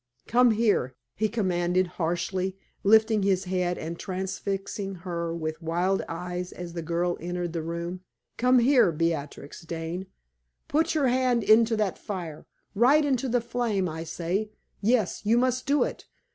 [0.25, 6.73] "Come here!" he commanded, harshly, lifting his head and transfixing her with wild eyes as
[6.73, 8.01] the girl entered the room
[8.35, 10.07] "come here, Beatrix Dane!
[10.67, 14.49] Put your hand into that fire right into the flame, I say.
[14.81, 16.07] Yes; you must do it.